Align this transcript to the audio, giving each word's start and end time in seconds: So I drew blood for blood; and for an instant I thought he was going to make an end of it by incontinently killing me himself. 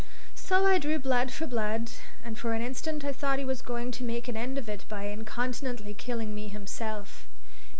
So 0.33 0.65
I 0.65 0.79
drew 0.79 0.97
blood 0.97 1.31
for 1.31 1.45
blood; 1.45 1.91
and 2.23 2.35
for 2.35 2.53
an 2.53 2.61
instant 2.63 3.05
I 3.05 3.11
thought 3.13 3.37
he 3.37 3.45
was 3.45 3.61
going 3.61 3.91
to 3.91 4.03
make 4.03 4.27
an 4.27 4.35
end 4.35 4.57
of 4.57 4.67
it 4.67 4.83
by 4.89 5.03
incontinently 5.03 5.93
killing 5.93 6.33
me 6.33 6.47
himself. 6.47 7.27